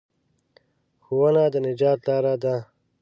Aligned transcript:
ښوونه 1.03 1.43
د 1.53 1.55
نجات 1.67 1.99
لاره 2.07 2.33
ده. 2.43 2.55